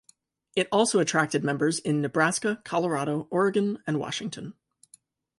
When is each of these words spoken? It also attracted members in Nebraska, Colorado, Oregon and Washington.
It 0.55 0.67
also 0.71 0.99
attracted 0.99 1.43
members 1.43 1.77
in 1.77 2.01
Nebraska, 2.01 2.59
Colorado, 2.65 3.27
Oregon 3.29 3.83
and 3.85 3.99
Washington. 3.99 4.55